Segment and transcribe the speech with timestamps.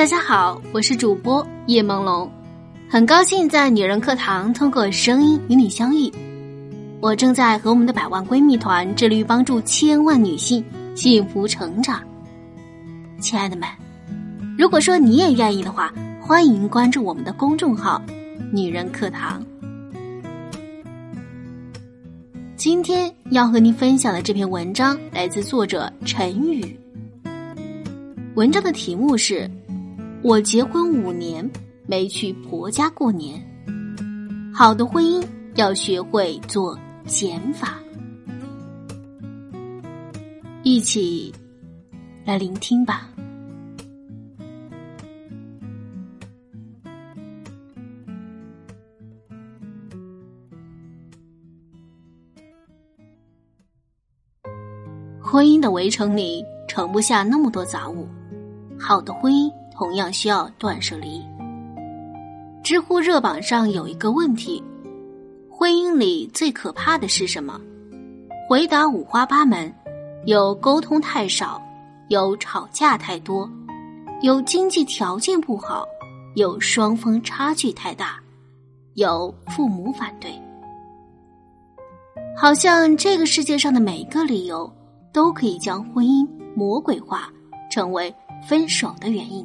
[0.00, 2.26] 大家好，我是主播叶朦胧，
[2.88, 6.10] 很高兴在女人课堂通过声音与你相遇。
[7.02, 10.64] 我正在和我们的百万闺蜜团致力于帮助千万女性
[10.94, 12.00] 幸福成长。
[13.20, 13.68] 亲爱的们，
[14.56, 18.02] 如果说你也愿意的话，欢迎关注我们的公众号
[18.50, 19.44] “女人课堂”。
[22.56, 26.74] 今天要和您分享的这篇文章来自作者陈宇。
[28.34, 29.46] 文章的题目是。
[30.22, 31.50] 我结婚五年，
[31.86, 33.42] 没去婆家过年。
[34.54, 37.80] 好的婚姻要学会做减法，
[40.62, 41.32] 一起
[42.26, 43.08] 来聆听吧。
[55.18, 58.06] 婚姻的围城里盛不下那么多杂物，
[58.78, 59.50] 好的婚姻。
[59.80, 61.26] 同样需要断舍离。
[62.62, 64.62] 知乎热榜上有一个问题：
[65.50, 67.58] 婚姻里最可怕的是什么？
[68.46, 69.72] 回答五花八门，
[70.26, 71.58] 有沟通太少，
[72.08, 73.48] 有吵架太多，
[74.20, 75.86] 有经济条件不好，
[76.34, 78.20] 有双方差距太大，
[78.96, 80.30] 有父母反对。
[82.36, 84.70] 好像这个世界上的每一个理由，
[85.10, 87.32] 都可以将婚姻魔鬼化，
[87.70, 88.14] 成为
[88.46, 89.42] 分手的原因。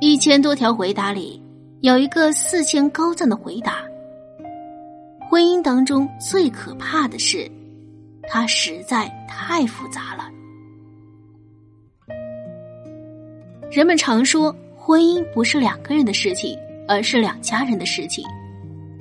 [0.00, 1.42] 一千多条回答里，
[1.80, 3.82] 有一个四千高赞的回答：
[5.28, 7.50] 婚姻当中最可怕的是，
[8.28, 10.30] 它实在太复杂了。
[13.72, 18.24] 人们常说，婚姻不是两个人的事情，而是两家人的事情。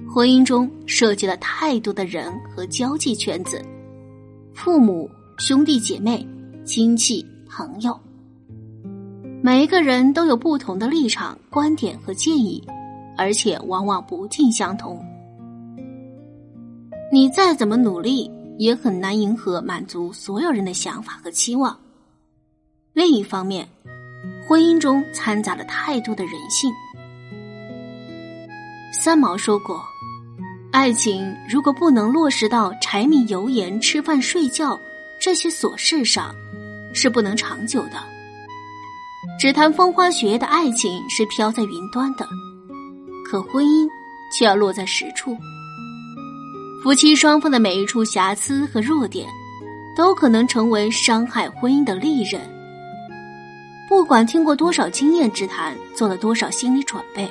[0.10, 3.64] 婚姻中涉及了太多的人和交际圈子，
[4.56, 6.28] 父母、兄弟姐妹、
[6.66, 7.96] 亲戚、朋友。
[9.42, 12.62] 每一个人都有不同的立场、观点和建议，
[13.16, 15.04] 而且往往不尽相同。
[17.12, 21.78] 你再怎么努力，也很难迎合、满足所有人的想法和期望。
[22.94, 23.68] 另一方面，
[24.48, 26.74] 婚姻中掺杂了太多的人性。
[28.92, 29.82] 三毛说过
[30.74, 34.78] ：“爱情如果不能落实到柴米油盐、吃饭睡觉
[35.22, 36.36] 这些琐事上，
[36.92, 38.04] 是不能长久的。”
[39.40, 42.28] 只谈风花雪月的爱情是飘在云端的，
[43.24, 43.88] 可婚姻
[44.36, 45.38] 却要落在实处。
[46.82, 49.28] 夫妻双方的每一处瑕疵和弱点，
[49.96, 52.42] 都可能成为伤害婚姻的利刃。
[53.88, 57.30] 不管听过多少经验之谈，做了多少心理准备，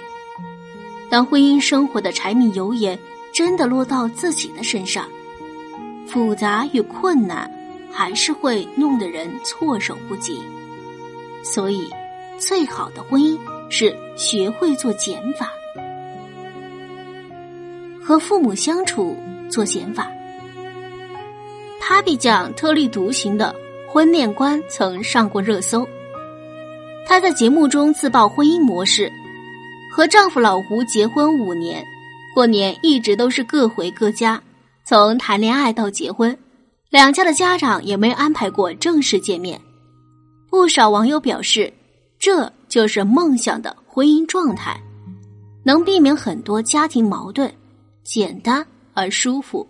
[1.10, 2.96] 当婚姻生活的柴米油盐
[3.34, 5.06] 真的落到自己的身上，
[6.06, 7.50] 复杂与困难
[7.90, 10.40] 还是会弄得人措手不及。
[11.42, 11.88] 所以，
[12.38, 13.38] 最好的婚姻
[13.70, 15.52] 是学会做减法，
[18.02, 19.16] 和父母相处
[19.48, 20.10] 做减法。
[21.80, 23.54] Papi 酱特立独行的
[23.88, 25.86] 婚恋观曾上过热搜。
[27.06, 29.10] 她在节目中自曝婚姻模式：
[29.94, 31.84] 和丈夫老胡结婚五年，
[32.34, 34.42] 过年一直都是各回各家，
[34.84, 36.36] 从谈恋爱到结婚，
[36.90, 39.60] 两家的家长也没安排过正式见面。
[40.56, 41.70] 不少网友表示，
[42.18, 44.74] 这就是梦想的婚姻状态，
[45.62, 47.52] 能避免很多家庭矛盾，
[48.04, 49.68] 简单而舒服。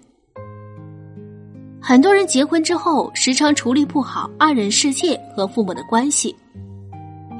[1.82, 6.34] 很多人结婚之后，时常处理不好二人世界和父母的关系，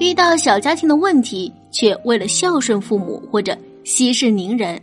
[0.01, 4.83] 遇到小家庭的问题，却为了孝顺父母或者息事宁人，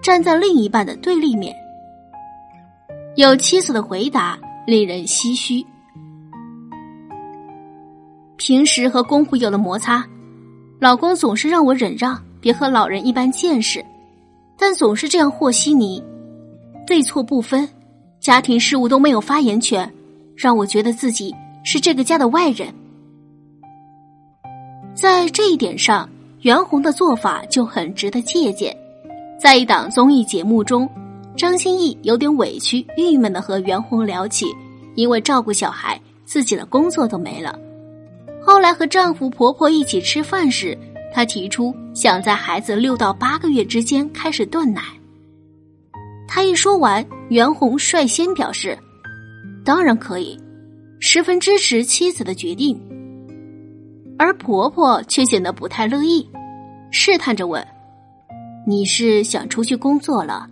[0.00, 1.52] 站在另一半的对立面。
[3.16, 4.38] 有妻子的回答
[4.68, 5.66] 令人唏嘘。
[8.38, 10.06] 平时和公婆有了摩擦，
[10.78, 13.84] 老公总是让我忍让，别和老人一般见识，
[14.56, 16.02] 但总是这样和稀泥，
[16.86, 17.68] 对错不分，
[18.20, 19.92] 家庭事务都没有发言权，
[20.36, 21.34] 让我觉得自己
[21.64, 22.72] 是这个家的外人。
[24.94, 26.08] 在这一点上，
[26.42, 28.74] 袁弘的做法就很值得借鉴。
[29.38, 30.88] 在一档综艺节目中，
[31.36, 34.46] 张歆艺有点委屈、郁闷的和袁弘聊起，
[34.94, 37.58] 因为照顾小孩，自己的工作都没了。
[38.44, 40.76] 后来和丈夫婆婆一起吃饭时，
[41.12, 44.82] 她提出想在孩子六到八个月之间开始断奶。
[46.26, 48.78] 她一说完，袁弘率先表示
[49.64, 50.38] ：“当然可以，
[51.00, 52.80] 十分支持妻子的决定。”
[54.18, 56.28] 而婆婆却显得不太乐意，
[56.90, 57.64] 试探着问
[58.66, 60.48] ：“你是想出去工作了，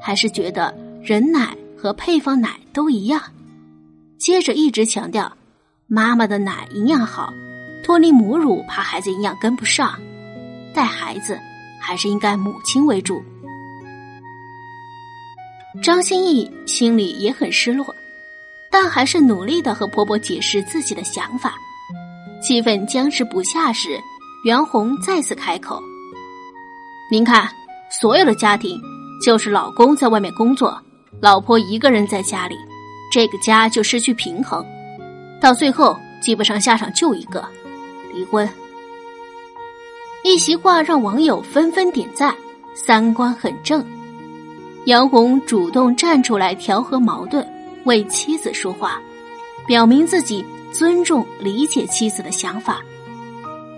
[0.00, 3.20] 还是觉得人奶和配方奶都一样？”
[4.18, 5.32] 接着一直强调。
[5.90, 7.32] 妈妈的奶营养好，
[7.82, 9.98] 脱离母乳，怕孩子营养跟不上，
[10.74, 11.40] 带孩子
[11.80, 13.24] 还是应该母亲为主。
[15.82, 17.86] 张歆艺心里也很失落，
[18.70, 21.54] 但还是努力的和婆婆解释自己的想法。
[22.42, 23.98] 气氛僵持不下时，
[24.44, 25.82] 袁弘再次开口
[27.10, 27.48] ：“您看，
[27.90, 28.78] 所有的家庭
[29.24, 30.78] 就是老公在外面工作，
[31.18, 32.56] 老婆一个人在家里，
[33.10, 34.62] 这个家就失去平衡，
[35.40, 37.44] 到最后基本上下场就一个
[38.12, 38.48] 离婚。”
[40.24, 42.34] 一席话让网友纷纷点赞，
[42.74, 43.84] 三观很正。
[44.86, 47.46] 杨红主动站出来调和矛盾，
[47.84, 49.00] 为妻子说话，
[49.66, 50.44] 表明自己。
[50.70, 52.82] 尊重、理解妻子的想法，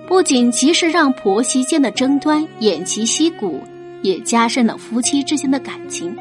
[0.09, 3.63] 不仅及时让婆媳间的争端偃旗息鼓，
[4.03, 6.15] 也加深了夫妻之间的感情。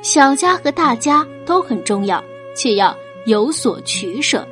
[0.00, 2.22] 小家和大家都很重要，
[2.56, 2.96] 却要
[3.26, 4.46] 有所取舍，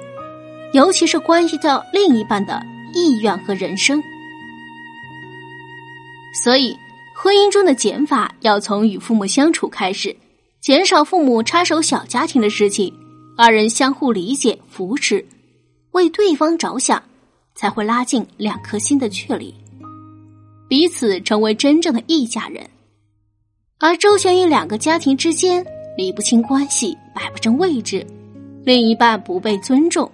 [0.73, 2.61] 尤其是关系到另一半的
[2.93, 4.03] 意愿和人生。
[6.43, 6.77] 所以，
[7.17, 10.15] 婚姻中的减法要从与父母相处开始，
[10.61, 12.93] 减少父母插手小家庭的事情。
[13.37, 15.25] 二人相互理解、扶持，
[15.93, 17.03] 为对方着想，
[17.55, 19.53] 才会拉近两颗心的距离，
[20.69, 22.69] 彼此成为真正的一家人。
[23.81, 25.65] 而周旋于两个家庭之间，
[25.97, 28.07] 理不清关系，摆不正位置，
[28.65, 30.11] 另一半不被尊重，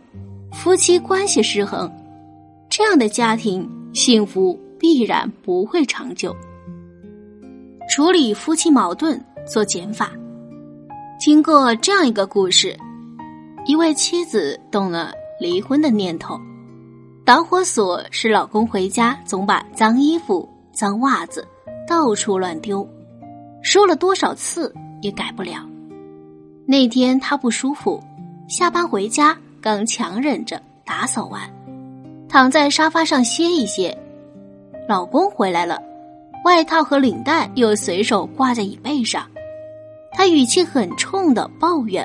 [0.52, 1.90] 夫妻关系失衡，
[2.68, 6.34] 这样的家庭幸福必然不会长久。
[7.88, 10.10] 处理夫妻矛盾，做减法。
[11.18, 12.76] 经过这样一个故事。
[13.66, 16.40] 一位妻子动了离婚的念头，
[17.26, 21.46] 导火索是老公回家总把脏衣服、脏袜子
[21.86, 22.88] 到处乱丢，
[23.62, 25.68] 说了多少次也改不了。
[26.66, 28.02] 那天他不舒服，
[28.50, 31.40] 下班回家刚强忍着打扫完，
[32.28, 33.96] 躺在沙发上歇一歇，
[34.88, 35.80] 老公回来了，
[36.44, 39.24] 外套和领带又随手挂在椅背上，
[40.10, 42.04] 他语气很冲的抱怨。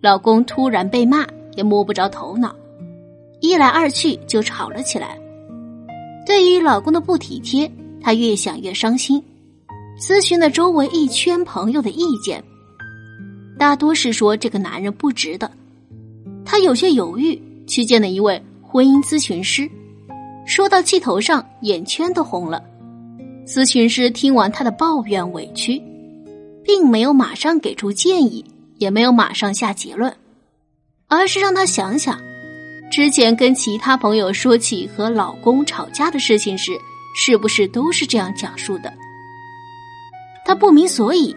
[0.00, 2.52] 老公突然被骂，也摸不着头脑，
[3.40, 5.16] 一来二去就吵了起来。
[6.26, 7.70] 对于老公的不体贴，
[8.00, 9.22] 她越想越伤心，
[9.96, 12.42] 咨询了周围一圈朋友的意见，
[13.56, 15.48] 大多是说这个男人不值得。
[16.48, 19.70] 她有些犹豫，去见了一位婚姻咨询师，
[20.46, 22.64] 说到气头上，眼圈都红了。
[23.46, 25.82] 咨询师听完她的抱怨委屈，
[26.64, 28.42] 并没有马上给出建议。
[28.78, 30.16] 也没有马上下结论，
[31.08, 32.16] 而是让他想想，
[32.92, 36.78] 之前跟其他朋友说起和老公吵架的事情时，
[37.16, 38.94] 是不是都是这样讲述的？
[40.44, 41.34] 他不明所以，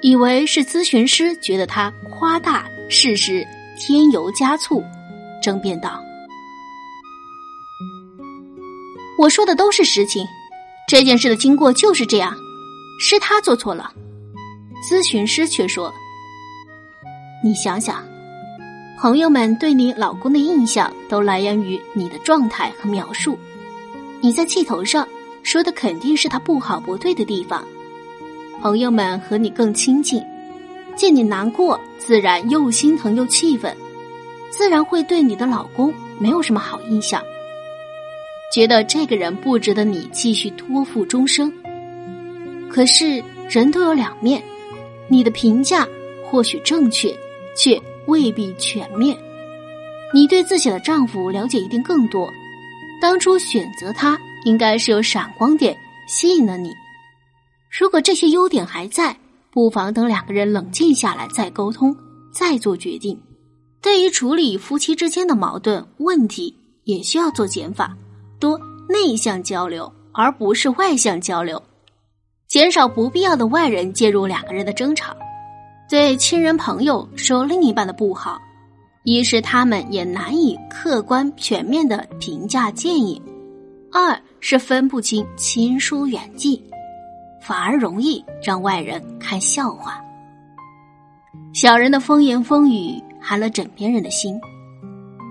[0.00, 3.44] 以为是咨询师觉得他夸大事实，
[3.78, 4.82] 添油加醋，
[5.42, 6.02] 争辩道
[9.18, 10.26] ：“我说的都是实情，
[10.88, 12.34] 这件事的经过就是这样，
[12.98, 13.92] 是他做错了。”
[14.88, 15.92] 咨询师却说。
[17.44, 18.02] 你想想，
[18.98, 23.38] 朋友们对你老公的印象都来源于你的状态和描述。
[24.20, 25.06] 你在气头上
[25.42, 27.62] 说的肯定是他不好不对的地方。
[28.60, 30.24] 朋友们和你更亲近，
[30.96, 33.76] 见你难过，自然又心疼又气愤，
[34.50, 37.22] 自然会对你的老公没有什么好印象，
[38.52, 41.52] 觉得这个人不值得你继续托付终生。
[42.68, 44.42] 可是人都有两面，
[45.06, 45.86] 你的评价
[46.24, 47.14] 或许正确。
[47.58, 49.16] 却未必全面。
[50.12, 52.30] 你对自己的丈夫了解一定更多，
[53.00, 55.74] 当初选择他应该是有闪光点
[56.06, 56.70] 吸引了你。
[57.70, 59.16] 如果这些优点还在，
[59.56, 61.96] 不妨等两个人冷静下来再沟通，
[62.30, 63.18] 再做决定。
[63.80, 67.96] 对于处理夫妻之间的矛盾问题，也需要做减法，
[68.38, 71.62] 多内向交流，而不是外向交流，
[72.46, 75.16] 减少不必要的外人介入两个人的争吵。
[75.88, 78.38] 对亲人朋友说另一半的不好，
[79.04, 83.22] 一是他们也难以客观全面的评价建议，
[83.90, 86.62] 二是分不清亲疏远近，
[87.46, 90.02] 反而容易让外人看笑话。
[91.52, 94.36] 小人的风言风语寒了枕边人的心。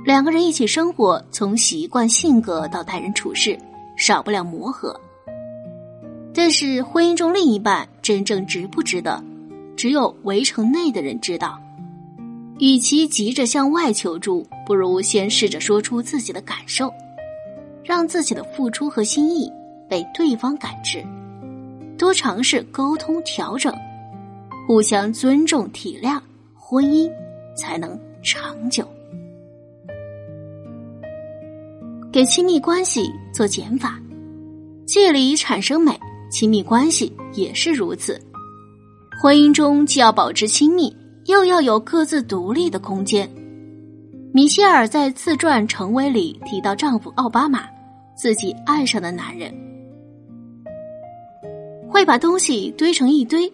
[0.06, 3.60] 两个人一起生活，从习惯、性格到待人处事，
[3.98, 4.98] 少不了磨合。
[6.34, 9.22] 但是婚姻中另一半真正值不值得？
[9.76, 11.60] 只有围城内的人知道。
[12.60, 16.90] 与其急着向外求助，不如先试着说出自己的感受，
[17.84, 19.52] 让自己的付出和心意
[19.90, 21.04] 被对方感知。
[21.98, 23.74] 多尝试沟通调整，
[24.68, 26.20] 互相尊重体谅，
[26.54, 27.10] 婚姻
[27.56, 28.88] 才能长久。
[32.12, 34.00] 给亲密关系做减法，
[34.88, 36.00] 距离产生美，
[36.32, 38.20] 亲密关系也是如此。
[39.22, 43.30] 婚姻中既要保持亲密，又要有各自独立的空间。
[44.34, 47.66] 米歇尔在自传《成为》里提到，丈夫奥巴马
[48.18, 49.54] 自己爱上的男人
[51.96, 53.50] 会把东西堆成一堆，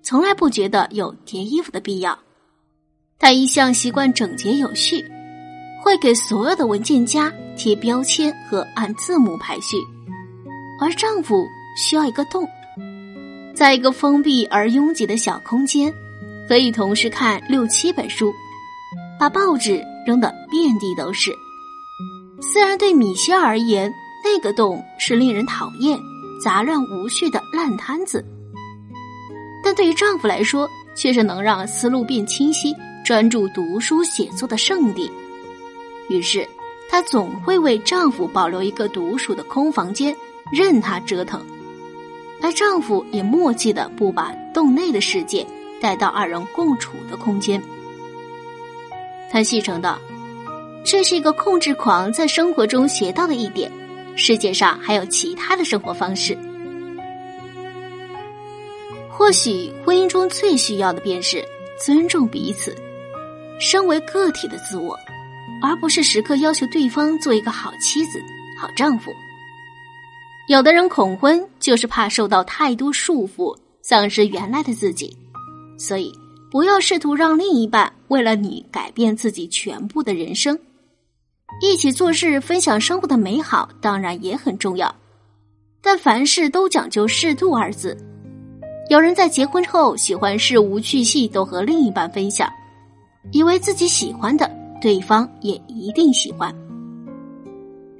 [0.00, 2.16] 从来不觉得有叠衣服的必要。
[3.18, 5.04] 他一向习惯整洁有序。
[5.82, 9.76] 会给所有的文件夹贴标签和按字母排序，
[10.80, 11.44] 而丈夫
[11.76, 12.48] 需要一个洞，
[13.56, 15.92] 在一个封闭而拥挤的小空间，
[16.48, 18.32] 可以同时看六七本书，
[19.18, 21.32] 把报纸扔得遍地都是。
[22.40, 23.92] 虽然对米歇尔而言，
[24.22, 25.98] 那个洞是令人讨厌、
[26.42, 28.24] 杂乱无序的烂摊子，
[29.62, 35.10] 但对于丈夫来说，却是能让思路变清晰、专注读书写作的圣地。
[36.08, 36.48] 于是，
[36.88, 40.16] 她总会为丈夫保留一个独属的空房间，
[40.52, 41.40] 任他折腾。
[42.42, 45.46] 而丈夫也默契的不把洞内的世界
[45.78, 47.62] 带到二人共处的空间。
[49.30, 49.98] 他戏称道
[50.82, 53.70] ：“这是一个控制狂在生活中学到的一点。
[54.22, 56.36] 世界上还有其他的生活方式。
[59.08, 61.42] 或许婚姻中最需要的便是
[61.82, 62.76] 尊重彼此，
[63.58, 64.94] 身为个体的自我。”
[65.62, 68.18] 而不是时刻要求对方做一个好妻子、
[68.58, 69.10] 好丈夫。
[70.48, 75.14] 有的人恐婚，就是怕受到太多束缚，丧失原来的自己。
[75.78, 76.10] 所以，
[76.50, 80.58] 不要试图让另一半为了你改变自己全部的人生。
[81.60, 84.94] 一起做事、分享生活的美好，当然也很重要。
[85.82, 87.96] 但凡事都讲究适度二字。
[88.88, 92.50] 有人在结婚后喜欢事无巨细都和另一半分享，
[93.32, 94.50] 以为自己喜欢的。
[94.80, 96.54] 对方也一定喜欢。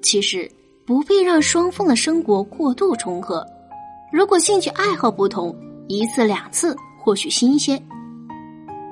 [0.01, 0.51] 其实
[0.87, 3.47] 不必让双方的生活过度重合。
[4.11, 5.55] 如果兴趣爱好不同，
[5.89, 7.79] 一次两次或许新鲜，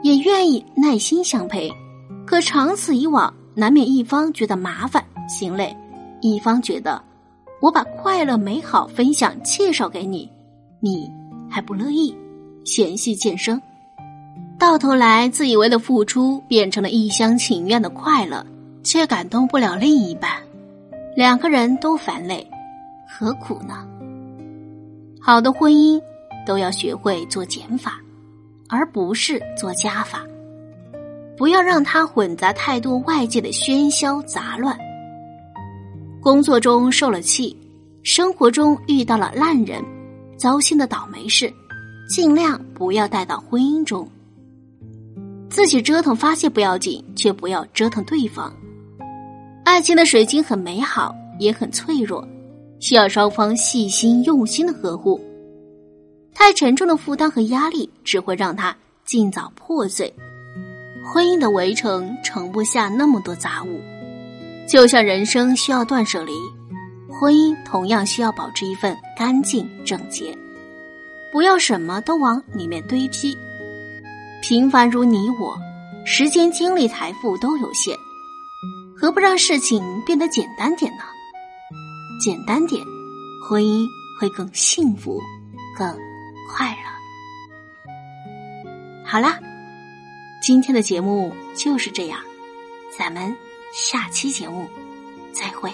[0.02, 1.72] 也愿意耐心相陪。
[2.26, 5.76] 可长此以往，难免一方觉得麻烦心累，
[6.20, 7.02] 一方觉得
[7.60, 10.30] 我把快乐美好分享介绍给你，
[10.78, 11.10] 你
[11.50, 12.16] 还不乐意，
[12.64, 13.60] 嫌隙渐生。
[14.60, 18.46] 到头来，自以为的付出变成了一厢情愿的快乐，
[18.84, 20.30] 却感动不了另一半，
[21.16, 22.48] 两个人都烦累，
[23.08, 23.84] 何苦呢？
[25.20, 26.00] 好的婚姻
[26.46, 28.00] 都要学会做减法，
[28.68, 30.22] 而不是做加法，
[31.38, 34.76] 不要让它混杂太多外界的喧嚣杂乱。
[36.20, 37.56] 工作中受了气，
[38.02, 39.82] 生活中遇到了烂人，
[40.36, 41.50] 糟心的倒霉事，
[42.10, 44.06] 尽量不要带到婚姻中。
[45.48, 48.52] 自己折腾发泄不要紧，却不要折腾对方。
[49.64, 52.26] 爱情的水晶很美好，也很脆弱，
[52.80, 55.20] 需要双方细心用心的呵护。
[56.34, 60.12] 太沉重的负担和压力，只会让它尽早破碎。
[61.10, 63.80] 婚姻的围城盛不下那么多杂物，
[64.68, 66.32] 就像人生需要断舍离，
[67.08, 70.36] 婚姻同样需要保持一份干净整洁，
[71.32, 73.34] 不要什么都往里面堆积。
[74.42, 75.58] 平凡如你我，
[76.04, 77.96] 时间、精力、财富都有限，
[78.94, 81.04] 何不让事情变得简单点呢？
[82.22, 82.84] 简单点，
[83.48, 83.88] 婚姻
[84.20, 85.18] 会更幸福、
[85.74, 85.88] 更
[86.50, 86.82] 快乐。
[89.06, 89.38] 好啦，
[90.40, 92.20] 今天的节目就是这样，
[92.96, 93.36] 咱们
[93.72, 94.68] 下期节目
[95.32, 95.70] 再会。